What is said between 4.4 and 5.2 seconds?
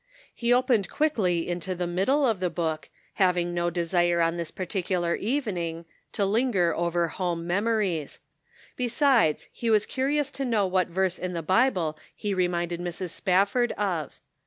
The Pocket Measure. on this particular